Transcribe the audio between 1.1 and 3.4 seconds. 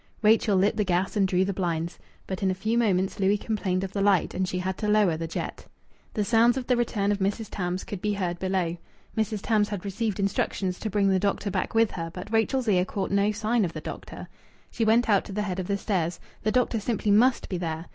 and drew the blinds. But in a few moments Louis